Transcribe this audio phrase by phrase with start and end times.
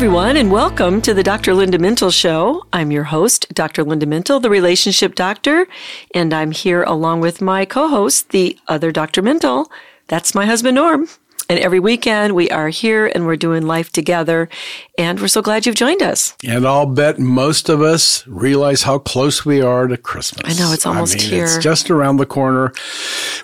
[0.00, 1.52] everyone, and welcome to the Dr.
[1.52, 2.64] Linda Mintle Show.
[2.72, 3.84] I'm your host, Dr.
[3.84, 5.66] Linda Mintle, the relationship doctor,
[6.14, 9.20] and I'm here along with my co host, the other Dr.
[9.20, 9.66] Mintle.
[10.06, 11.06] That's my husband, Norm.
[11.50, 14.48] And every weekend we are here and we're doing life together.
[14.96, 16.36] And we're so glad you've joined us.
[16.46, 20.56] And I'll bet most of us realize how close we are to Christmas.
[20.56, 21.44] I know, it's almost mean, here.
[21.46, 22.72] It's just around the corner.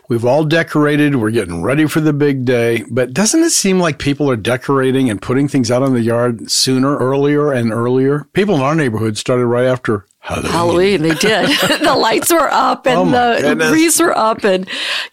[0.09, 1.17] We've all decorated.
[1.17, 2.85] We're getting ready for the big day.
[2.89, 6.49] But doesn't it seem like people are decorating and putting things out in the yard
[6.49, 8.29] sooner, earlier, and earlier?
[8.35, 10.53] People in our neighborhood started right after Halloween.
[10.53, 11.49] Halloween, they did.
[11.85, 13.73] the lights were up and Oh, the goodness.
[13.73, 14.45] wreaths were up.
[14.45, 14.69] And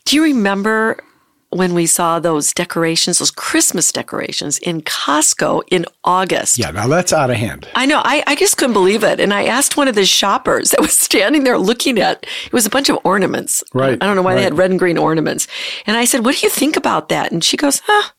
[0.06, 1.00] do you remember
[1.56, 6.58] when we saw those decorations, those Christmas decorations in Costco in August?
[6.58, 7.68] Yeah, now that's out of hand.
[7.76, 8.02] I know.
[8.04, 9.20] I, I just couldn't believe it.
[9.20, 12.66] And I asked one of the shoppers that was standing there looking at it was
[12.66, 13.64] a bunch of ornaments.
[13.74, 15.48] Right, I don't know why they had red and green ornaments.
[15.86, 17.32] And I said, What do you think about that?
[17.32, 18.12] And she goes, Huh,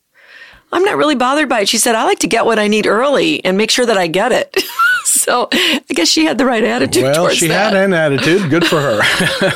[0.71, 1.69] I'm not really bothered by it.
[1.69, 4.07] She said, I like to get what I need early and make sure that I
[4.07, 4.63] get it.
[5.25, 7.73] so I guess she had the right attitude Well, she that.
[7.73, 8.47] had an attitude.
[8.51, 9.01] Good for her.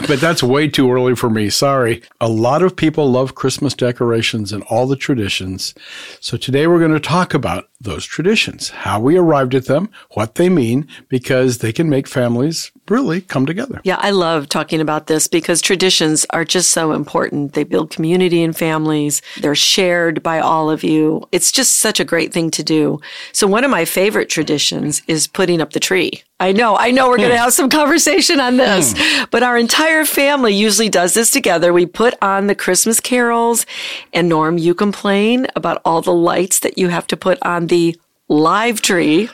[0.07, 1.51] but that's way too early for me.
[1.51, 2.01] Sorry.
[2.19, 5.75] A lot of people love Christmas decorations and all the traditions.
[6.19, 10.35] So today we're going to talk about those traditions, how we arrived at them, what
[10.35, 13.79] they mean, because they can make families really come together.
[13.83, 17.53] Yeah, I love talking about this because traditions are just so important.
[17.53, 19.21] They build community and families.
[19.39, 21.27] They're shared by all of you.
[21.31, 22.99] It's just such a great thing to do.
[23.31, 26.23] So one of my favorite traditions is putting up the tree.
[26.41, 27.43] I know, I know we're going to hmm.
[27.43, 29.25] have some conversation on this, hmm.
[29.29, 31.73] but our entire family usually does this together.
[31.73, 33.65] We put on the Christmas carols
[34.13, 37.99] and Norm, you complain about all the lights that you have to put on the
[38.29, 39.29] live tree.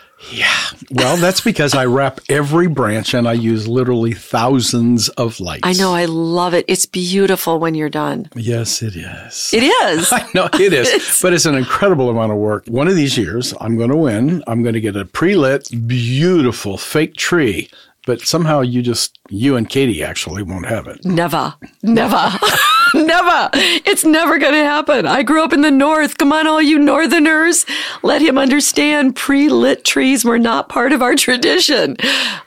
[0.91, 5.61] Well, that's because I wrap every branch and I use literally thousands of lights.
[5.63, 6.65] I know, I love it.
[6.67, 8.29] It's beautiful when you're done.
[8.35, 9.53] Yes, it is.
[9.53, 10.11] It is.
[10.33, 12.65] No, it is, but it's an incredible amount of work.
[12.67, 14.43] One of these years, I'm going to win.
[14.47, 17.69] I'm going to get a pre-lit, beautiful fake tree,
[18.05, 21.05] but somehow you just, you and Katie actually won't have it.
[21.05, 22.31] Never, never,
[22.95, 23.49] never.
[23.53, 25.05] It's never going to happen.
[25.05, 26.17] I grew up in the North.
[26.17, 27.65] Come on, all you Northerners.
[28.03, 31.97] Let him understand pre lit trees were not part of our tradition.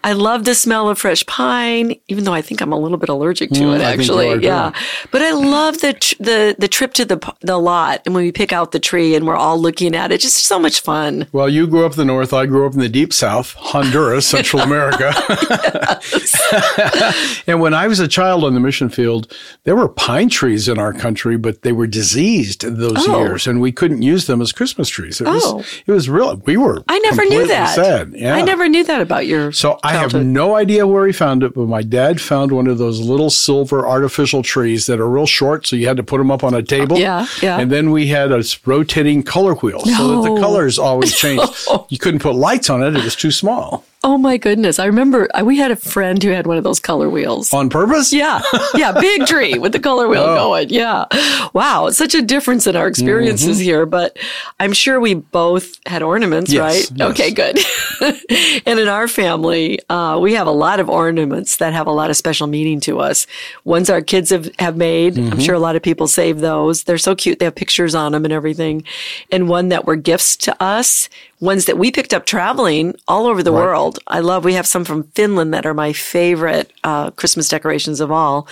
[0.05, 3.09] I love the smell of fresh pine, even though I think I'm a little bit
[3.09, 4.45] allergic to Mm, it, I think you actually.
[4.45, 4.73] yeah.
[5.11, 8.33] But I love the, tr- the, the trip to the, the lot and when we
[8.33, 10.21] pick out the tree and we're all looking at it.
[10.21, 11.27] Just so much fun.
[11.33, 12.33] Well, you grew up in the North.
[12.33, 15.13] I grew up in the deep South, Honduras, Central America.
[17.47, 19.35] and when I was a child on the mission field,
[19.65, 23.21] there were pine trees in our country, but they were diseased those Oh.
[23.21, 25.21] years, and we couldn't use them as Christmas trees.
[25.21, 25.57] It Oh.
[25.57, 26.41] was, it was real.
[26.47, 26.83] We were.
[26.89, 27.75] I never knew that.
[27.75, 28.13] Sad.
[28.15, 28.35] Yeah.
[28.37, 29.51] I never knew that about your.
[29.53, 32.79] So I have no idea where he found it, but my dad found one of
[32.79, 36.31] those little silver artificial trees that are real short, so you had to put them
[36.31, 36.99] up on a table.
[36.99, 37.59] Yeah, yeah.
[37.59, 41.67] And then we had a rotating color wheel, so that the colors always changed.
[41.89, 43.85] you couldn't put lights on it; it was too small.
[44.05, 44.79] Oh my goodness.
[44.79, 47.53] I remember uh, we had a friend who had one of those color wheels.
[47.53, 48.13] On purpose?
[48.13, 48.41] Yeah.
[48.75, 48.93] Yeah.
[48.93, 50.37] Big tree with the color wheel Oh.
[50.37, 50.71] going.
[50.71, 51.07] Yeah.
[51.53, 51.91] Wow.
[51.91, 53.65] Such a difference in our experiences Mm-hmm.
[53.65, 54.17] here, but
[54.61, 56.99] I'm sure we both had ornaments, Yes, right?
[56.99, 57.11] yes.
[57.11, 57.59] Okay, good.
[58.67, 62.09] and in our family, uh, we have a lot of ornaments that have a lot
[62.11, 63.27] of special meaning to us.
[63.65, 65.15] Ones our kids have, have made.
[65.15, 65.33] Mm-hmm.
[65.33, 66.85] I'm sure a lot of people save those.
[66.85, 67.41] They're so cute.
[67.41, 68.85] They have pictures on them and everything.
[69.33, 71.09] And one that were gifts to us,
[71.41, 73.88] ones that we picked up traveling all over the world.
[74.07, 78.11] I love, we have some from Finland that are my favorite uh, Christmas decorations of
[78.11, 78.49] all.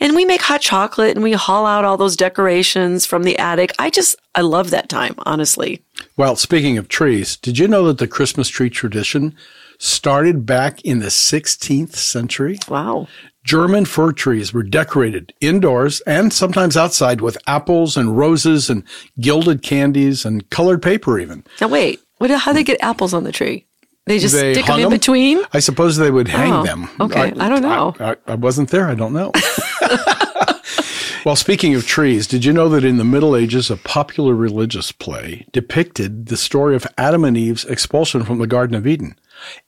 [0.00, 3.72] And we make hot chocolate and we haul out all those decorations from the attic.
[3.78, 5.82] I just, I love that time, honestly.
[6.16, 9.34] Well, speaking of trees, did you know that the Christmas tree tradition
[9.78, 12.58] started back in the 16th century?
[12.68, 13.08] Wow.
[13.44, 18.82] German fir trees were decorated indoors and sometimes outside with apples and roses and
[19.20, 21.44] gilded candies and colored paper even.
[21.60, 23.64] Now wait, what, how do they get apples on the tree?
[24.08, 24.90] They just They stick them in in 'em?
[24.90, 25.40] between?
[25.52, 26.88] I suppose they would hang Oh, them.
[27.00, 27.32] okay.
[27.38, 27.94] I don't know.
[28.00, 28.88] I, I wasn't there.
[28.88, 29.32] I don't know.
[31.24, 34.92] well, speaking of trees, did you know that in the Middle Ages, a popular religious
[34.92, 39.16] play depicted the story of Adam and Eve's expulsion from the Garden of Eden?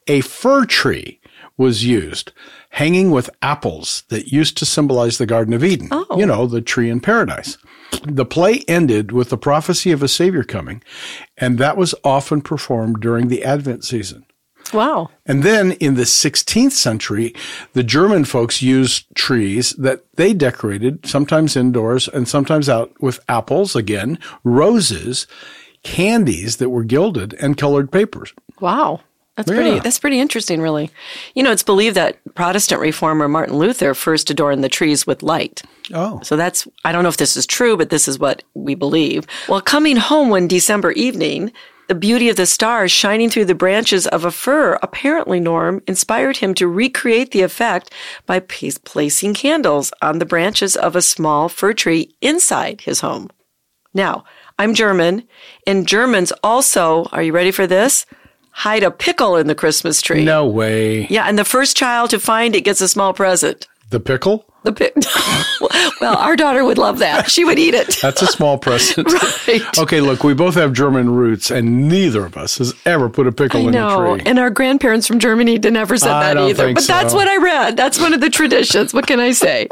[0.07, 1.19] A fir tree
[1.57, 2.31] was used.
[2.75, 5.89] hanging with apples that used to symbolize the Garden of Eden.
[5.91, 6.17] Oh.
[6.17, 7.57] You know, the tree in paradise.
[8.05, 10.81] The play ended with the prophecy of a Savior coming,
[11.37, 14.25] and that was often performed during the Advent season.
[14.73, 15.09] Wow.
[15.25, 17.33] And then in the 16th century,
[17.73, 23.75] the German folks used trees that they decorated, sometimes indoors and sometimes out, with apples,
[23.75, 25.27] again, roses,
[25.83, 28.33] candies that were gilded, and colored papers.
[28.59, 29.01] Wow.
[29.37, 29.55] That's Yeah.
[29.55, 30.91] pretty that's pretty interesting really.
[31.33, 35.63] You know, it's believed that Protestant reformer Martin Luther first adorned the trees with light.
[35.93, 36.19] Oh.
[36.21, 39.25] So that's I don't know if this is true, but this is what we believe.
[39.47, 41.51] Well, coming home one December evening,
[41.87, 46.37] the beauty of the stars shining through the branches of a fir, apparently Norm, inspired
[46.37, 47.91] him to recreate the effect
[48.25, 53.29] by pa- placing candles on the branches of a small fir tree inside his home.
[53.93, 54.23] Now,
[54.57, 55.27] I'm German,
[55.67, 58.05] and Germans also, are you ready for this?
[58.51, 60.23] Hide a pickle in the Christmas tree.
[60.23, 61.07] No way.
[61.07, 63.67] Yeah, and the first child to find it gets a small present.
[63.91, 64.45] The pickle?
[64.63, 64.93] The pick.
[66.01, 67.29] well, our daughter would love that.
[67.29, 67.97] She would eat it.
[68.01, 69.07] That's a small present.
[69.47, 69.79] Right.
[69.79, 73.31] Okay, look, we both have German roots, and neither of us has ever put a
[73.33, 74.13] pickle I in know.
[74.13, 74.23] a tree.
[74.25, 76.73] And our grandparents from Germany did never said I that either.
[76.73, 77.75] But that's what I read.
[77.75, 78.93] That's one of the traditions.
[78.93, 79.67] What can I say?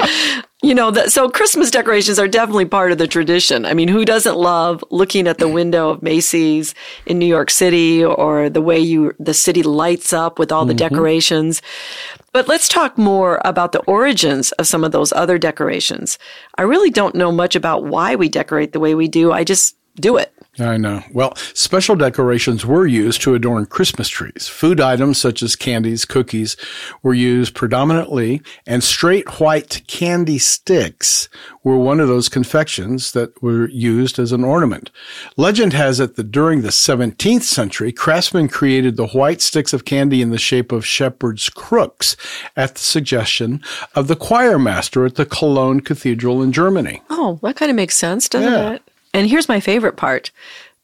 [0.62, 3.64] You know, that, so Christmas decorations are definitely part of the tradition.
[3.64, 6.74] I mean, who doesn't love looking at the window of Macy's
[7.06, 10.74] in New York City or the way you, the city lights up with all the
[10.74, 10.94] Mm-hmm.
[10.94, 11.62] decorations?
[12.32, 16.18] But let's talk more about the origins of some of those other decorations.
[16.58, 19.32] I really don't know much about why we decorate the way we do.
[19.32, 20.32] I just do it.
[20.58, 21.02] I know.
[21.12, 24.48] Well, special decorations were used to adorn Christmas trees.
[24.48, 26.56] Food items such as candies, cookies
[27.02, 31.28] were used predominantly, and straight white candy sticks
[31.62, 34.90] were one of those confections that were used as an ornament.
[35.36, 40.20] Legend has it that during the 17th century, craftsmen created the white sticks of candy
[40.20, 42.16] in the shape of shepherd's crooks
[42.56, 43.62] at the suggestion
[43.94, 47.02] of the choir master at the Cologne Cathedral in Germany.
[47.08, 48.72] Oh, that kind of makes sense, doesn't Yeah.
[48.72, 48.82] it?
[49.14, 50.30] And here's my favorite part.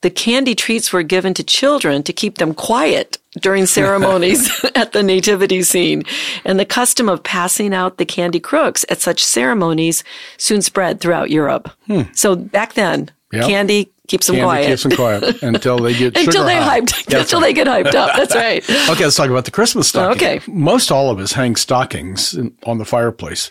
[0.02, 5.02] The candy treats were given to children to keep them quiet during ceremonies at the
[5.02, 6.02] nativity scene.
[6.44, 10.04] And the custom of passing out the candy crooks at such ceremonies
[10.36, 11.70] soon spread throughout Europe.
[12.12, 13.38] So back then, Hmm.
[13.38, 13.46] Yep.
[13.48, 14.66] candy keeps them quiet.
[14.66, 16.80] keeps them quiet until they get until they high.
[16.80, 17.46] hyped, That's until right.
[17.46, 18.16] they get hyped up.
[18.16, 18.64] That's right.
[18.90, 20.16] Okay, let's talk about the Christmas stocking.
[20.16, 20.40] Okay.
[20.46, 23.50] Most all of us hang stockings in, on the fireplace.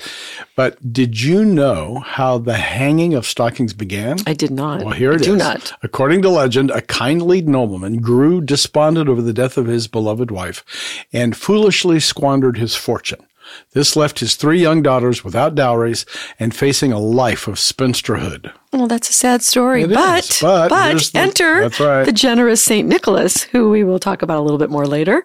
[0.56, 4.18] But did you know how the hanging of stockings began?
[4.26, 4.84] I did not.
[4.84, 5.28] Well, here I it is.
[5.28, 5.74] do not.
[5.84, 10.64] According to legend, a kindly nobleman grew despondent over the death of his beloved wife
[11.12, 13.26] and foolishly squandered his fortune.
[13.74, 16.06] This left his three young daughters without dowries
[16.40, 18.52] and facing a life of spinsterhood.
[18.74, 19.86] Well, that's a sad story.
[19.86, 22.04] But, is, but but, the- enter right.
[22.04, 22.88] the generous St.
[22.88, 25.24] Nicholas, who we will talk about a little bit more later.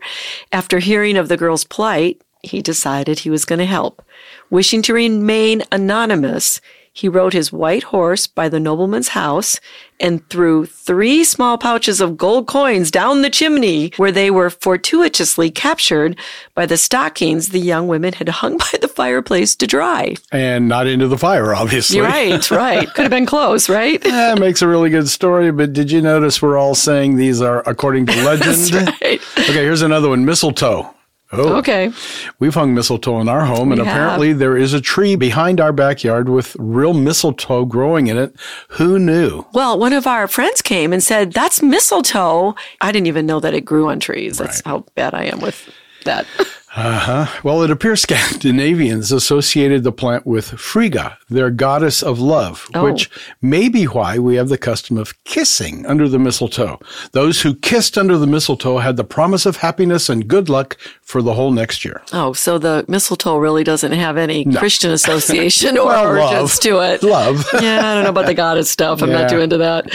[0.53, 4.03] After hearing of the girl's plight, he decided he was going to help.
[4.51, 6.61] Wishing to remain anonymous,
[6.93, 9.61] he rode his white horse by the nobleman's house
[10.01, 15.51] and threw three small pouches of gold coins down the chimney where they were fortuitously
[15.51, 16.19] captured
[16.55, 20.15] by the stockings the young women had hung by the fireplace to dry.
[20.33, 22.01] And not into the fire, obviously.
[22.01, 22.93] Right, right.
[22.95, 24.01] Could have been close, right?
[24.21, 27.63] That makes a really good story, but did you notice we're all saying these are
[27.67, 28.73] according to legend?
[29.01, 29.21] right.
[29.39, 30.93] Okay, here's another one mistletoe.
[31.33, 31.93] Oh, Okay.
[32.41, 33.87] We've hung mistletoe in our home, and have.
[33.87, 38.35] apparently there is a tree behind our backyard with real mistletoe growing in it.
[38.71, 39.45] Who knew?
[39.53, 42.55] Well, one of our friends came and said, That's mistletoe.
[42.81, 44.39] I didn't even know that it grew on trees.
[44.39, 45.69] That's how bad I am with
[46.05, 46.27] that.
[46.77, 52.85] Well, it appears Scandinavians associated the plant with Frigga, their goddess of love, Oh.
[52.85, 53.11] which
[53.43, 56.79] may be why we have the custom of kissing under the mistletoe.
[57.13, 61.23] Those who kissed under the mistletoe had the promise of happiness and good luck for
[61.23, 62.03] the whole next year.
[62.13, 67.03] Oh, so the mistletoe really doesn't have any Christian association or Well, origins to it.
[67.03, 67.45] Love.
[67.61, 69.03] yeah, I don't know about the goddess stuff.
[69.03, 69.87] I'm not too into that.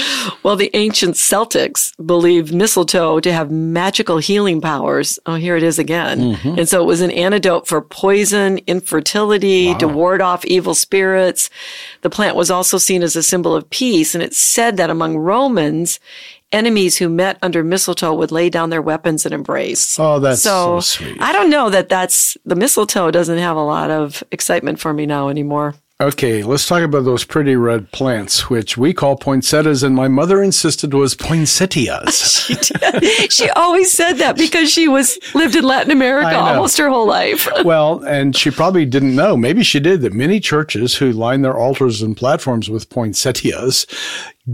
[0.43, 5.19] Well, the ancient Celtics believed mistletoe to have magical healing powers.
[5.25, 6.19] Oh, here it is again.
[6.35, 6.59] Mm-hmm.
[6.65, 11.51] And so it was an antidote for poison, infertility, to ward off evil spirits.
[12.01, 14.15] The plant was also seen as a symbol of peace.
[14.15, 15.99] And it's said that among Romans,
[16.51, 19.99] enemies who met under mistletoe would lay down their weapons and embrace.
[19.99, 21.21] Oh, that's so sweet.
[21.21, 25.05] I don't know that that's the mistletoe doesn't have a lot of excitement for me
[25.05, 25.75] now anymore.
[26.01, 30.43] Okay, let's talk about those pretty red plants, which we call poinsettias, and my mother
[30.43, 32.51] insisted was poinsettias.
[33.29, 37.47] she always said that because she was lived in Latin America almost her whole life.
[37.63, 41.55] well, and she probably didn't know, maybe she did, that many churches who line their
[41.55, 43.87] altars and platforms with poinsettias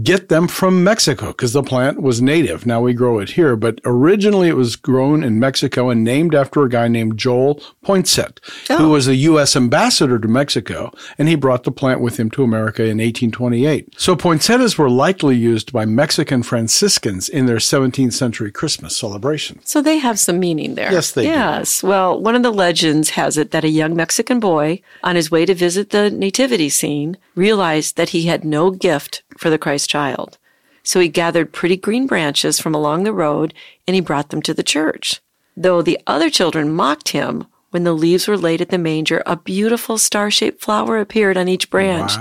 [0.02, 2.64] get them from Mexico because the plant was native.
[2.64, 6.62] Now we grow it here, but originally it was grown in Mexico and named after
[6.62, 8.38] a guy named Joel Poinsett,
[8.70, 8.76] Oh.
[8.78, 9.54] who was a U.S.
[9.54, 14.00] ambassador to Mexico, and he brought the plant with him to America in 1828.
[14.00, 19.60] So poinsettias were likely used by Mexican Franciscans in their 17th century Christmas celebration.
[19.64, 20.90] So they have some meaning there.
[20.92, 21.28] Yes, they do.
[21.28, 21.82] Yes.
[21.82, 25.44] Well, one of the legends has it that a young Mexican boy, on his way
[25.44, 30.38] to visit the nativity scene, realized that he had no gift for the Christ child.
[30.82, 33.54] So he gathered pretty green branches from along the road
[33.86, 35.20] and he brought them to the church.
[35.56, 39.36] Though the other children mocked him, when the leaves were laid at the manger, a
[39.36, 42.12] beautiful star shaped flower appeared on each branch.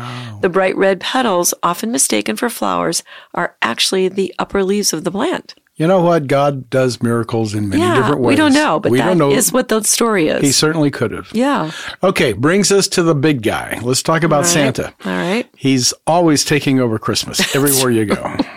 [0.42, 3.04] The bright red petals, often mistaken for flowers,
[3.34, 5.56] are actually the upper leaves of the plant.
[5.82, 6.28] You know what?
[6.28, 8.34] God does miracles in many yeah, different ways.
[8.34, 9.32] we don't know, but we that know.
[9.32, 10.40] is what the story is.
[10.44, 11.32] he certainly could have.
[11.34, 11.72] yeah.
[12.04, 13.80] Okay, brings us to the big guy.
[13.82, 14.48] Let's talk about All right.
[14.48, 14.94] Santa.
[15.04, 15.50] All right.
[15.58, 18.38] He's always taking over Christmas everywhere you go.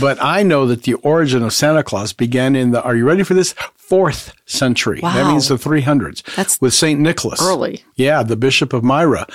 [0.00, 3.22] But I know that the origin of Santa Claus began in the, are you ready
[3.22, 3.52] for this?
[3.74, 5.00] Fourth century.
[5.02, 5.12] Wow.
[5.14, 6.22] That means the 300s.
[6.34, 6.98] That's with St.
[6.98, 7.40] Nicholas.
[7.42, 7.84] early.
[7.94, 9.26] Yeah, the Bishop of Myra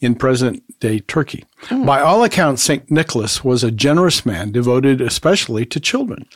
[0.00, 1.44] in present day Turkey.
[1.62, 1.86] Hmm.
[1.86, 2.90] By all accounts, St.
[2.90, 6.26] Nicholas was a generous man devoted especially to children.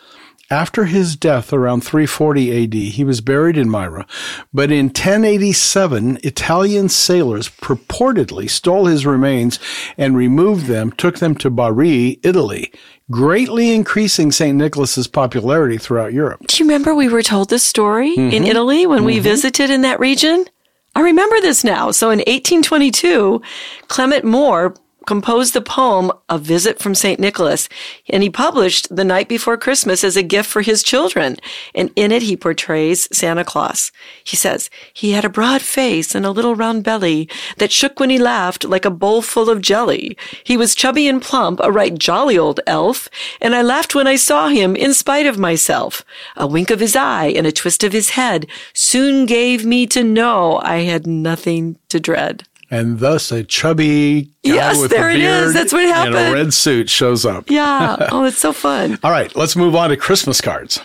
[0.50, 4.06] After his death around 340 AD, he was buried in Myra,
[4.52, 9.58] but in 1087, Italian sailors purportedly stole his remains
[9.98, 12.72] and removed them, took them to Bari, Italy,
[13.10, 14.56] greatly increasing St.
[14.56, 16.40] Nicholas's popularity throughout Europe.
[16.46, 18.44] Do you remember we were told this story in Mm-hmm.
[18.46, 20.46] Italy when we visited in that region?
[20.94, 21.90] I remember this now.
[21.90, 23.42] So in 1822,
[23.88, 24.74] Clement Moore
[25.08, 27.18] composed the poem A Visit from St.
[27.18, 27.66] Nicholas,
[28.10, 31.38] and he published The Night Before Christmas as a gift for his children.
[31.74, 33.90] And in it, he portrays Santa Claus.
[34.22, 38.10] He says, he had a broad face and a little round belly that shook when
[38.10, 40.14] he laughed like a bowl full of jelly.
[40.44, 43.08] He was chubby and plump, a right jolly old elf,
[43.40, 46.04] and I laughed when I saw him in spite of myself.
[46.36, 50.04] A wink of his eye and a twist of his head soon gave me to
[50.04, 52.44] know I had nothing to dread.
[52.70, 55.22] And thus a chubby guy Yes, with there a it is.
[55.52, 56.34] beard That's what and a happened.
[56.34, 57.50] red suit shows up.
[57.50, 58.08] Yeah.
[58.12, 58.98] Oh, it's so fun.
[59.02, 60.80] All right, let's move on to Christmas cards.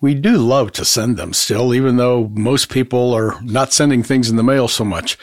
[0.00, 4.28] We do love to send them still, even though most people are not sending things
[4.28, 5.16] in the mail so much.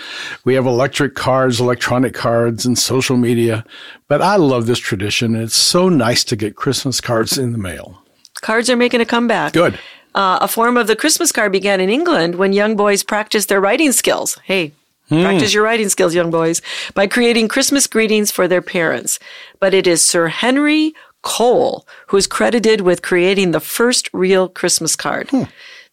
[0.45, 3.63] We have electric cards, electronic cards, and social media.
[4.07, 5.35] But I love this tradition.
[5.35, 8.01] It's so nice to get Christmas cards in the mail.
[8.41, 9.53] Cards are making a comeback.
[9.53, 9.79] Good.
[10.15, 13.61] Uh, a form of the Christmas card began in England when young boys practiced their
[13.61, 14.37] writing skills.
[14.43, 14.73] Hey,
[15.09, 15.21] Hmm.
[15.21, 16.61] practice your writing skills, young boys,
[16.93, 19.19] by creating Christmas greetings for their parents.
[19.59, 20.93] But it is Sir Henry
[21.23, 25.29] Cole who is credited with creating the first real Christmas card.
[25.29, 25.43] Hmm.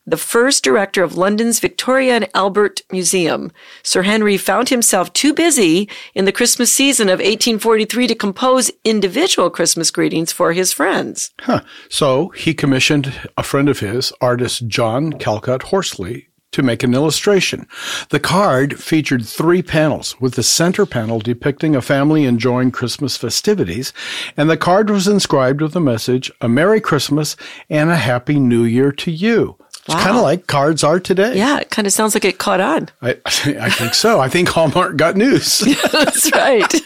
[0.06, 3.52] The first director of London's Victoria and Albert Museum,
[3.82, 9.50] Sir Henry found himself too busy in the Christmas season of 1843 to compose individual
[9.50, 11.30] Christmas greetings for his friends.
[11.42, 11.60] Huh.
[11.90, 17.66] So he commissioned a friend of his, artist John Callcott Horsley, to make an illustration.
[18.10, 23.92] The card featured three panels, with the center panel depicting a family enjoying Christmas festivities,
[24.36, 27.36] and the card was inscribed with the message, A Merry Christmas
[27.68, 29.56] and a Happy New Year to you.
[29.86, 31.36] It's kind of like cards are today.
[31.36, 32.88] Yeah, it kind of sounds like it caught on.
[33.02, 34.20] I, I think so.
[34.20, 35.58] I think Hallmark got news.
[35.92, 36.72] That's right.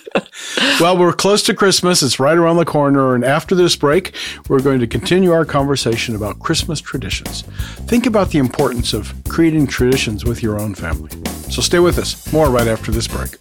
[0.81, 2.03] Well, we're close to Christmas.
[2.03, 3.15] It's right around the corner.
[3.15, 4.15] And after this break,
[4.49, 7.43] we're going to continue our conversation about Christmas traditions.
[7.87, 11.11] Think about the importance of creating traditions with your own family.
[11.51, 12.33] So stay with us.
[12.33, 13.37] More right after this break.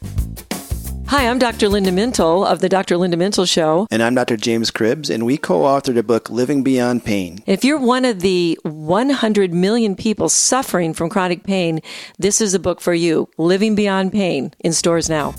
[1.13, 1.69] Hi, I'm Dr.
[1.69, 2.97] Linda Mintle of the Dr.
[2.97, 3.87] Linda Mintle Show.
[3.91, 4.35] And I'm Dr.
[4.35, 7.43] James Cribbs, and we co authored a book, Living Beyond Pain.
[7.45, 11.81] If you're one of the 100 million people suffering from chronic pain,
[12.17, 15.35] this is a book for you Living Beyond Pain in stores now.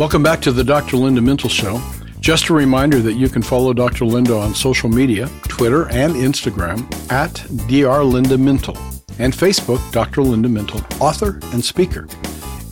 [0.00, 0.96] Welcome back to the Dr.
[0.96, 1.80] Linda Mintle Show.
[2.18, 4.04] Just a reminder that you can follow Dr.
[4.04, 6.80] Linda on social media, Twitter and Instagram
[7.12, 7.34] at
[7.68, 8.02] Dr.
[8.02, 8.76] Linda Mintle,
[9.20, 10.22] and Facebook, Dr.
[10.22, 12.08] Linda Mintle, author and speaker.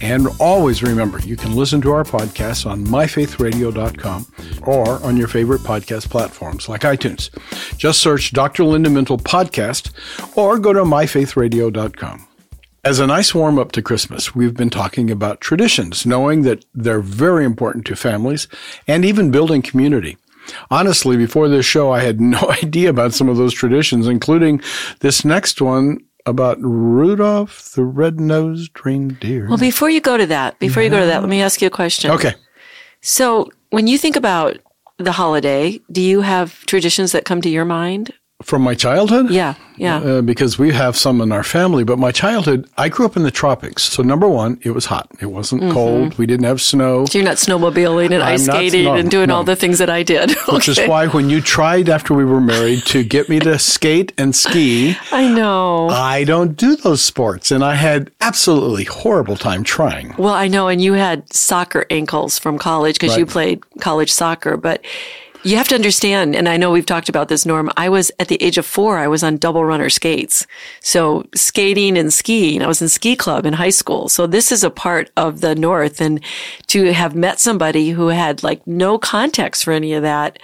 [0.02, 4.26] And always remember, you can listen to our podcasts on myfaithradio.com
[4.62, 7.30] or on your favorite podcast platforms like iTunes.
[7.76, 8.64] Just search Dr.
[8.64, 9.92] Linda Mintle Podcast
[10.36, 12.26] or go to myfaithradio.com.
[12.82, 17.02] As a nice warm up to Christmas, we've been talking about traditions, knowing that they're
[17.02, 18.48] very important to families
[18.86, 20.16] and even building community.
[20.70, 24.62] Honestly, before this show, I had no idea about some of those traditions, including
[25.00, 29.48] this next one about Rudolph the red-nosed reindeer.
[29.48, 31.68] Well, before you go to that, before you go to that, let me ask you
[31.68, 32.10] a question.
[32.10, 32.34] okay.
[33.00, 34.58] So, when you think about
[34.98, 38.12] the holiday, do you have traditions that come to your mind?
[38.42, 39.30] From my childhood?
[39.30, 39.98] Yeah, yeah.
[39.98, 43.22] Uh, because we have some in our family, but my childhood, I grew up in
[43.22, 43.82] the tropics.
[43.82, 45.08] So number one, it was hot.
[45.20, 45.72] It wasn't Mm-hmm.
[45.72, 46.16] cold.
[46.18, 47.04] We didn't have snow.
[47.04, 49.36] So you're not snowmobiling and ice I'm not- skating no, and doing no.
[49.36, 50.30] all the things that I did.
[50.48, 54.12] Which is why when you tried after we were married to get me to skate
[54.16, 55.88] and ski, I know.
[55.90, 57.50] I don't do those sports.
[57.50, 60.14] And I had absolutely horrible time trying.
[60.16, 64.56] Well, I know, and you had soccer ankles from college because you played college soccer,
[64.56, 64.82] but
[65.42, 67.70] you have to understand, and I know we've talked about this, Norm.
[67.76, 70.46] I was at the age of four, I was on double runner skates.
[70.80, 74.08] So skating and skiing, I was in ski club in high school.
[74.08, 76.00] So this is a part of the North.
[76.00, 76.22] And
[76.68, 80.38] to have met somebody who had like no context for any of that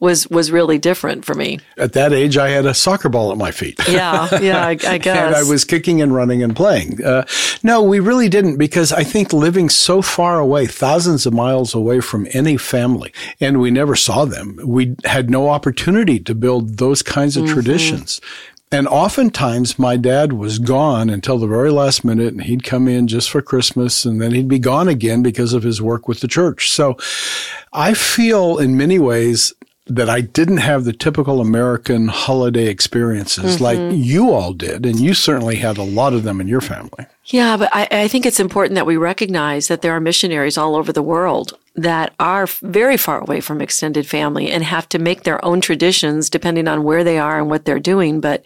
[0.00, 1.58] was, was really different for me.
[1.76, 3.78] At that age, I had a soccer ball at my feet.
[3.88, 4.28] Yeah.
[4.40, 4.64] Yeah.
[4.64, 5.06] I, I guess.
[5.06, 7.02] and I was kicking and running and playing.
[7.02, 7.24] Uh,
[7.62, 12.00] no, we really didn't because I think living so far away, thousands of miles away
[12.00, 17.02] from any family, and we never saw them, we had no opportunity to build those
[17.02, 18.20] kinds of traditions.
[18.70, 23.06] And oftentimes my dad was gone until the very last minute and he'd come in
[23.08, 26.28] just for Christmas and then he'd be gone again because of his work with the
[26.28, 26.70] church.
[26.70, 26.98] So
[27.72, 29.54] I feel in many ways
[29.88, 33.64] that I didn't have the typical American holiday experiences mm-hmm.
[33.64, 34.84] like you all did.
[34.84, 37.06] And you certainly had a lot of them in your family.
[37.24, 40.76] Yeah, but I, I think it's important that we recognize that there are missionaries all
[40.76, 45.22] over the world that are very far away from extended family and have to make
[45.22, 48.20] their own traditions depending on where they are and what they're doing.
[48.20, 48.44] But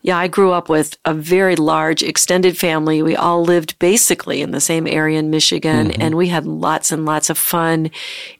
[0.00, 3.02] yeah, I grew up with a very large extended family.
[3.02, 6.02] We all lived basically in the same area in Michigan mm-hmm.
[6.02, 7.90] and we had lots and lots of fun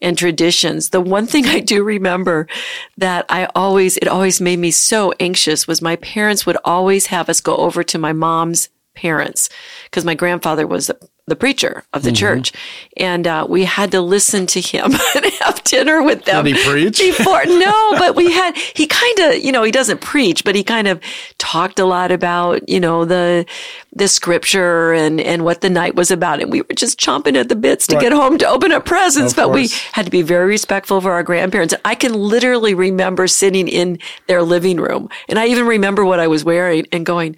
[0.00, 0.90] and traditions.
[0.90, 2.48] The one thing I do remember
[2.96, 7.28] that I always, it always made me so anxious was my parents would always have
[7.28, 9.48] us go over to my mom's parents
[9.84, 10.90] because my grandfather was
[11.32, 12.16] the, preacher of the Mm-hmm.
[12.26, 12.52] church
[12.96, 16.62] and uh, we had to listen to him and have dinner with them Did he
[16.70, 16.98] preach?
[16.98, 20.62] before no but we had he kind of you know he doesn't preach but he
[20.62, 21.00] kind of
[21.38, 23.46] talked a lot about you know the
[23.94, 27.48] the scripture and and what the night was about and we were just chomping at
[27.48, 28.02] the bits to Right.
[28.02, 31.06] get home to open up presents Of but we had to be very respectful of
[31.06, 33.98] our grandparents i can literally remember sitting in
[34.28, 37.36] their living room and i even remember what i was wearing and going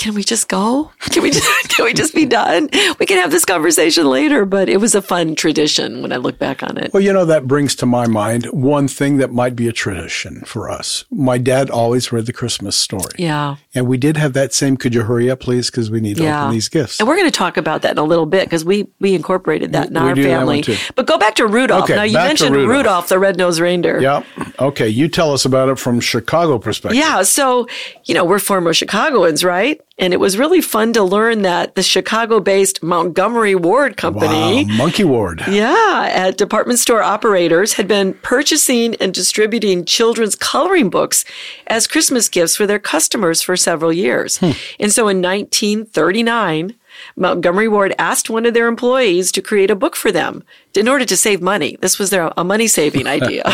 [0.00, 0.90] can we just go?
[1.10, 2.68] Can we just, can we just be done?
[2.98, 6.38] We can have this conversation later, but it was a fun tradition when I look
[6.38, 6.92] back on it.
[6.94, 10.42] Well, you know, that brings to my mind one thing that might be a tradition
[10.46, 11.04] for us.
[11.10, 13.12] My dad always read the Christmas story.
[13.18, 13.56] Yeah.
[13.74, 15.68] And we did have that same, could you hurry up, please?
[15.70, 16.42] Because we need to Yeah.
[16.44, 17.00] open these gifts.
[17.00, 19.72] And we're going to talk about that in a little bit because we, we incorporated
[19.72, 20.78] that in We our that one family.
[20.94, 21.84] But go back to Rudolph.
[21.84, 22.76] Okay, now, you mentioned Rudolph.
[22.76, 23.08] Rudolph.
[23.08, 24.00] the red-nosed reindeer.
[24.00, 24.22] yeah.
[24.60, 24.88] Okay.
[24.88, 26.98] You tell us about it from Chicago perspective.
[26.98, 27.22] Yeah.
[27.22, 27.66] So,
[28.04, 29.80] you know, we're former Chicagoans, right?
[30.00, 34.64] And it was really fun to learn that the Chicago based Montgomery Ward Company.
[34.64, 34.76] Wow.
[34.76, 35.42] Monkey Ward.
[35.48, 41.24] Yeah, at department store operators had been purchasing and distributing children's coloring books
[41.66, 44.38] as Christmas gifts for their customers for several years.
[44.38, 44.52] Hmm.
[44.80, 46.74] And so in 1939,
[47.16, 50.42] Montgomery Ward asked one of their employees to create a book for them
[50.74, 51.76] in order to save money.
[51.80, 53.44] This was their a money saving idea.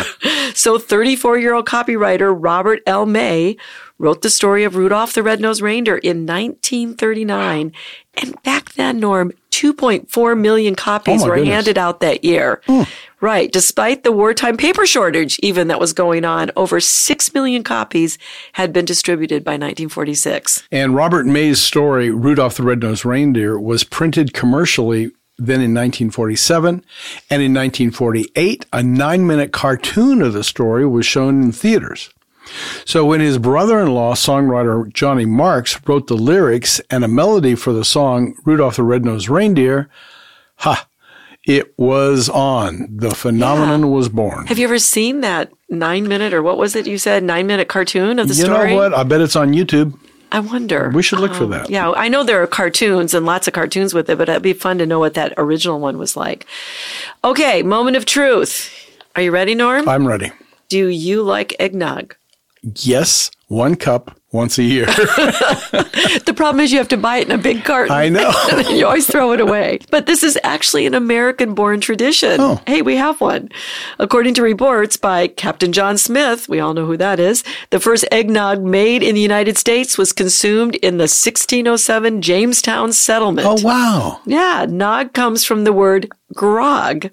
[0.53, 3.05] so 34 year old copywriter Robert L.
[3.05, 3.57] May
[3.99, 7.71] wrote the story of Rudolph the Red-Nosed Reindeer in 1939.
[8.15, 11.53] And back then, Norm, 2.4 million copies Oh were goodness.
[11.53, 12.61] handed out that year.
[12.67, 12.83] Hmm.
[13.19, 13.51] Right.
[13.51, 18.19] Despite the wartime paper shortage, even that was going on, over 6 million copies
[18.53, 20.67] had been distributed by 1946.
[20.71, 26.83] And Robert May's story, Rudolph the Red-Nosed Reindeer, was printed commercially then in 1947.
[27.29, 32.09] And in 1948, a nine minute cartoon of the story was shown in theaters.
[32.85, 37.85] So when his brother-in-law, songwriter Johnny Marks, wrote the lyrics and a melody for the
[37.85, 39.89] song Rudolph the Red-Nosed Reindeer,
[40.57, 40.87] ha,
[41.45, 42.87] it was on.
[42.91, 44.47] The phenomenon was born.
[44.47, 47.23] Have you ever seen that nine minute or what was it you said?
[47.23, 48.71] Nine minute cartoon of the You story?
[48.71, 48.93] know what?
[48.93, 49.97] I bet it's on YouTube.
[50.29, 50.91] I wonder.
[50.93, 51.69] We should look for Um, that.
[51.69, 54.51] Yeah, I know there are cartoons and lots of cartoons with it, but it'd be
[54.51, 56.45] fun to know what that original one was like.
[57.23, 58.69] Okay, moment of truth.
[59.15, 59.87] Are you ready, Norm?
[59.87, 60.33] I'm ready.
[60.67, 62.16] Do you like eggnog?
[62.75, 64.87] Yes, one cup once a year.
[66.25, 67.91] The problem is you have to buy it in a big carton.
[67.91, 68.31] I know.
[68.69, 69.79] you always throw it away.
[69.91, 72.39] But this is actually an American born tradition.
[72.39, 72.61] Oh.
[72.67, 73.49] Hey, we have one.
[73.99, 78.05] According to reports by Captain John Smith, we all know who that is, the first
[78.11, 83.47] eggnog made in the United States was consumed in the 1607 Jamestown settlement.
[83.47, 84.19] oh, wow.
[84.25, 87.09] Yeah, nog comes from the word grog,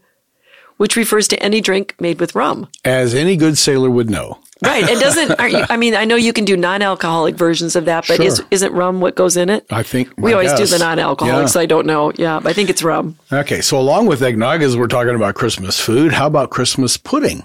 [0.77, 2.69] which refers to any drink made with rum.
[2.85, 4.39] As any good sailor would know.
[4.65, 4.89] Right.
[4.89, 7.85] It doesn't, are you, I mean, I know you can do non alcoholic versions of
[7.85, 8.47] that, but is, Sure.
[8.51, 9.67] isn't rum what goes in it?
[9.71, 10.09] I think.
[10.17, 11.47] We my always do the non-alcoholic, Yeah.
[11.47, 12.13] so I don't know.
[12.17, 13.17] Yeah, but I think it's rum.
[13.33, 17.45] Okay, so along with eggnog, as we're talking about Christmas food, how about Christmas pudding?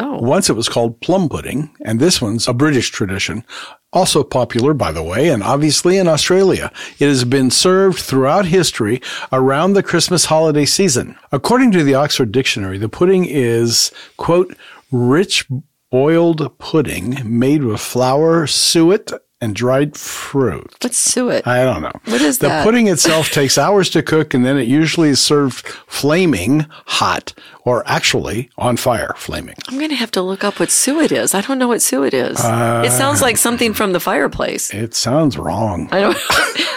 [0.00, 0.18] Oh.
[0.18, 3.44] Once it was called plum pudding, and this one's a British tradition.
[3.92, 6.72] Also popular, by the way, and obviously in Australia.
[6.98, 11.16] It has been served throughout history around the Christmas holiday season.
[11.30, 14.56] According to the Oxford Dictionary, the pudding is, quote,
[14.90, 15.46] rich
[15.94, 20.74] boiled pudding made with flour, suet, and dried fruit.
[20.82, 21.16] Let's.
[21.46, 21.92] I don't know.
[22.06, 22.58] What is the that?
[22.58, 27.32] The pudding itself takes hours to cook, and then it usually is served flaming hot,
[27.64, 29.54] or actually on fire, flaming.
[29.68, 31.34] I'm going to have to look up what suet is.
[31.34, 32.38] I don't know what suet is.
[32.38, 34.72] it uh, sounds like something from the fireplace.
[34.72, 35.88] It sounds wrong.
[35.90, 36.16] I don't.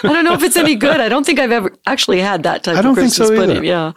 [0.04, 1.00] I don't know if it's any good.
[1.00, 3.34] I don't think I've ever actually had that type I don't of think Christmas so
[3.34, 3.46] either.
[3.46, 3.64] pudding.
[3.64, 3.92] Yeah.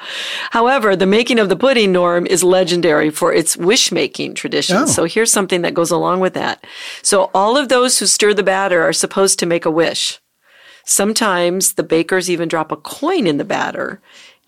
[0.50, 4.78] However, the making of the pudding norm is legendary for its wish making tradition.
[4.78, 4.86] Oh.
[4.88, 6.66] So here's something that goes along with that.
[7.04, 10.20] So all of those who stir the batter are supposed to make a wish.
[10.86, 14.02] Sometimes the bakers even drop a coin in the batter,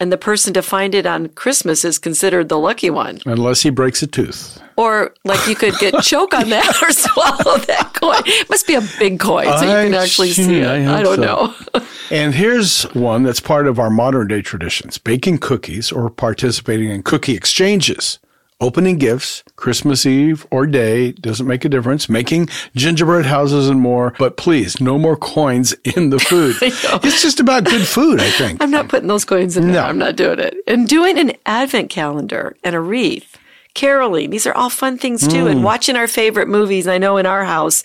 [0.04, 3.20] and the person to find it on Christmas is considered the lucky one.
[3.26, 4.62] Unless he breaks a tooth.
[4.76, 8.22] Or like you could get choke on that or swallow that coin.
[8.26, 10.44] It must be a big coin so you can actually see.
[10.44, 10.68] see it.
[10.68, 11.22] I I don't so.
[11.24, 11.86] know.
[12.12, 17.02] And here's one that's part of our modern day traditions baking cookies or participating in
[17.02, 18.20] cookie exchanges.
[18.64, 22.08] Opening gifts, Christmas Eve or day, doesn't make a difference.
[22.08, 22.48] Making
[22.78, 26.56] gingerbread houses and more, but please, no more coins in the food.
[26.62, 28.64] it's just about good food, I think.
[28.64, 29.82] I'm not putting those coins in there.
[29.82, 29.84] No.
[29.84, 30.56] I'm not doing it.
[30.66, 33.38] And doing an advent calendar and a wreath,
[33.74, 35.44] caroling, these are all fun things too.
[35.44, 35.52] Mm.
[35.52, 37.84] And watching our favorite movies, I know in our house,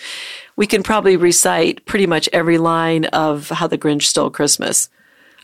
[0.55, 4.91] we can probably recite pretty much every line of How the Grinch Stole Christmas.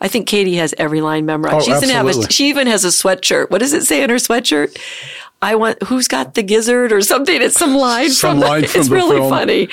[0.01, 1.57] I think Katie has every line memorized.
[1.57, 3.51] Oh, She's gonna have a, she even has a sweatshirt.
[3.51, 4.77] What does it say in her sweatshirt?
[5.45, 7.41] I want who's got the gizzard or something.
[7.43, 9.31] It's some line Some from the- line from it's the really film.
[9.31, 9.69] funny,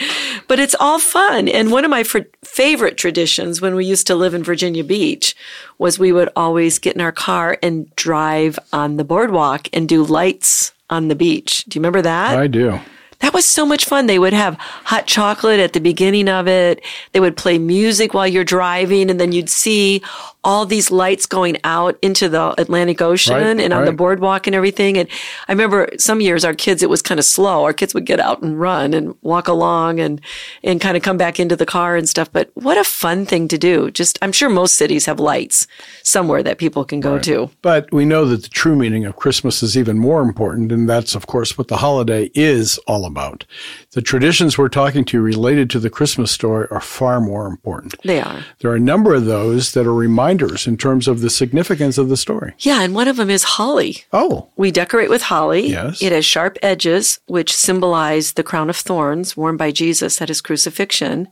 [0.47, 1.47] but it's all fun.
[1.47, 5.35] And one of my fr- favorite traditions when we used to live in Virginia Beach
[5.77, 10.03] was we would always get in our car and drive on the boardwalk and do
[10.03, 11.63] lights on the beach.
[11.65, 12.37] Do you remember that?
[12.37, 12.79] I do.
[13.19, 14.07] That was so much fun.
[14.07, 16.83] They would have hot chocolate at the beginning of it.
[17.13, 20.01] They would play music while you're driving, and then you'd see
[20.43, 24.55] all these lights going out into the Atlantic Ocean Right, and on the boardwalk and
[24.55, 24.97] everything.
[24.97, 25.07] And
[25.47, 27.63] I remember some years our kids, it was kind of slow.
[27.63, 30.19] Our kids would get out and run and walk along and,
[30.63, 32.31] and kind of come back into the car and stuff.
[32.31, 33.91] But what a fun thing to do.
[33.91, 35.67] Just, I'm sure most cities have lights
[36.03, 37.51] somewhere that people can go to.
[37.61, 41.13] But we know that the true meaning of Christmas is even more important, and that's,
[41.13, 43.45] of course, what the holiday is all about.
[43.91, 47.93] The traditions we're talking to related to the Christmas story are far more important.
[48.03, 48.45] They are.
[48.59, 52.07] There are a number of those that are reminders in terms of the significance of
[52.07, 52.53] the story.
[52.59, 52.81] Yeah.
[52.83, 54.05] And one of them is holly.
[54.13, 55.67] Oh, We decorate with holly.
[55.67, 56.01] Yes.
[56.01, 60.39] It has sharp edges, which symbolize the crown of thorns worn by Jesus at his
[60.39, 61.27] crucifixion,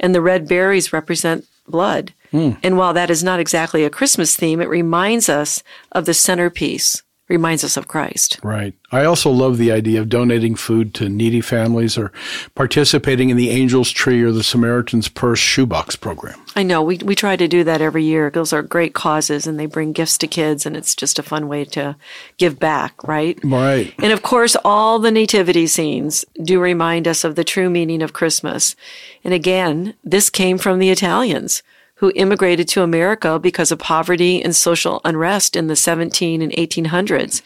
[0.00, 2.12] and the red berries represent blood.
[2.32, 2.52] Hmm.
[2.64, 7.02] And while that is not exactly a Christmas theme, it reminds us of the centerpiece,
[7.30, 8.38] reminds us of Christ.
[8.42, 8.74] right.
[8.92, 12.10] I also love the idea of donating food to needy families or
[12.56, 16.40] participating in the Angel's Tree or the Samaritan's Purse shoebox program.
[16.56, 18.30] I know we, we try to do that every year.
[18.30, 21.46] Those are great causes and they bring gifts to kids, and it's just a fun
[21.46, 21.94] way to
[22.36, 23.38] give back, right?
[23.44, 23.94] Right.
[24.02, 28.12] And of course, all the nativity scenes do remind us of the true meaning of
[28.12, 28.74] Christmas.
[29.22, 31.62] And again, this came from the Italians
[32.00, 37.42] who immigrated to America because of poverty and social unrest in the 17 and 1800s.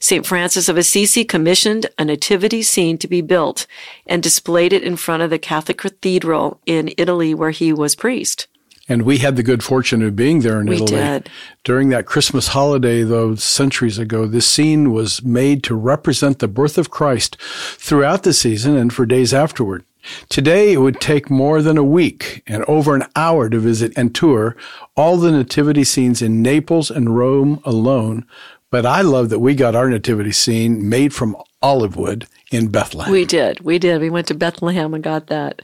[0.00, 0.26] St.
[0.26, 3.68] Francis of Assisi commissioned a nativity scene to be built
[4.04, 8.48] and displayed it in front of the Catholic cathedral in Italy where he was priest.
[8.88, 10.90] And we had the good fortune of being there in We Italy.
[10.90, 11.30] did.
[11.62, 16.76] During that Christmas holiday, though, centuries ago, this scene was made to represent the birth
[16.76, 19.84] of Christ throughout the season and for days afterward.
[20.28, 24.14] Today, it would take more than a week and over an hour to visit and
[24.14, 24.56] tour
[24.96, 28.24] all the nativity scenes in Naples and Rome alone.
[28.70, 33.12] But I love that we got our nativity scene made from olive wood in Bethlehem.
[33.12, 33.60] We did.
[33.60, 34.00] We did.
[34.00, 35.60] We went to Bethlehem and got that.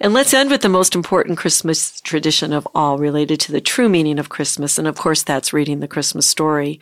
[0.00, 3.88] And let's end with the most important Christmas tradition of all related to the true
[3.88, 4.78] meaning of Christmas.
[4.78, 6.80] And of course, that's reading the Christmas story.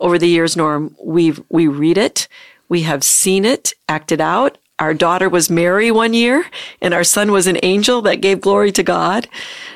[0.00, 2.28] Over the years, Norm, we've we read it.
[2.68, 4.58] We have seen it acted out.
[4.78, 6.44] Our daughter was Mary one year
[6.80, 9.28] and our son was an angel that gave glory to God.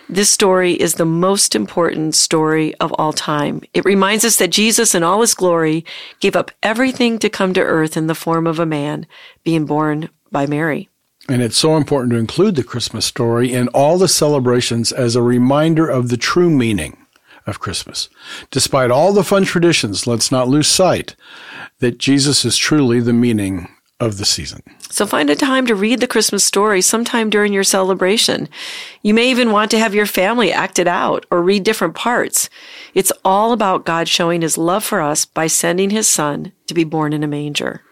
[0.08, 3.62] This story is the most important story of all time.
[3.74, 5.84] It reminds us that Jesus in all his glory
[6.20, 9.06] gave up everything to come to earth in the form of a man,
[9.42, 10.88] being born by Mary.
[11.28, 15.22] And it's so important to include the Christmas story in all the celebrations as a
[15.22, 16.96] reminder of the true meaning
[17.46, 18.08] of Christmas.
[18.50, 21.16] Despite all the fun traditions, let's not lose sight
[21.78, 23.68] that Jesus is truly the meaning
[24.02, 24.62] of the season.
[24.90, 28.48] So find a time to read the Christmas story sometime during your celebration.
[29.02, 32.50] You may even want to have your family act it out or read different parts.
[32.94, 36.84] It's all about God showing his love for us by sending his son to be
[36.84, 37.82] born in a manger.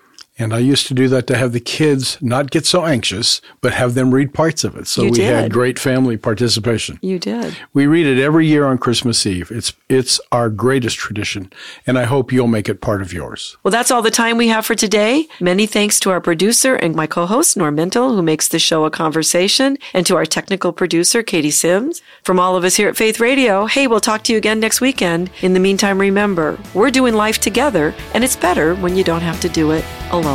[0.40, 3.74] And I used to do that to have the kids not get so anxious, but
[3.74, 4.86] have them read parts of it.
[4.86, 6.98] So You we had great family participation.
[7.02, 7.58] You did.
[7.74, 9.50] We read it every year on Christmas Eve.
[9.50, 11.52] It's it's our greatest tradition,
[11.86, 13.58] and I hope you'll make it part of yours.
[13.62, 15.28] Well, that's all the time we have for today.
[15.40, 18.90] Many thanks to our producer and my co-host, Norm Mintle, who makes the show a
[18.90, 22.00] conversation, and to our technical producer, Katie Sims.
[22.24, 24.80] From all of us here at Faith Radio, hey, we'll talk to you again next
[24.80, 25.28] weekend.
[25.42, 29.40] In the meantime, remember, we're doing life together, and it's better when you don't have
[29.40, 30.29] to do it alone.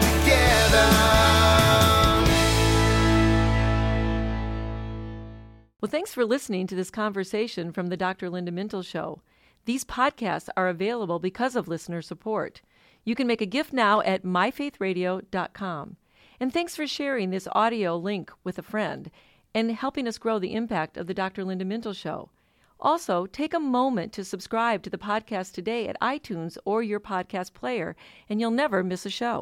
[0.00, 0.90] Together.
[5.80, 8.30] Well, thanks for listening to this conversation from the Dr.
[8.30, 9.22] Linda Mintle Show.
[9.64, 12.62] These podcasts are available because of listener support.
[13.04, 15.96] You can make a gift now at myfaithradio.com.
[16.38, 19.10] And thanks for sharing this audio link with a friend
[19.54, 21.44] and helping us grow the impact of the Dr.
[21.44, 22.30] Linda Mintle Show.
[22.82, 27.52] Also, take a moment to subscribe to the podcast today at iTunes or your podcast
[27.52, 27.94] player,
[28.28, 29.38] and you'll never miss a show.